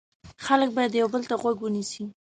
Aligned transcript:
خلک 0.45 0.69
باید 0.75 0.93
یو 1.01 1.07
بل 1.13 1.21
ته 1.29 1.35
غوږ 1.41 1.57
ونیسي. 1.61 2.03